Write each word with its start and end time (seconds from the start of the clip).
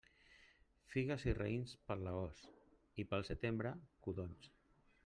Figues 0.93 1.25
i 1.31 1.35
raïms 1.41 1.75
per 1.91 1.99
l'agost, 2.07 2.49
i 3.05 3.07
pel 3.13 3.31
setembre, 3.33 3.77
codonys. 4.09 4.53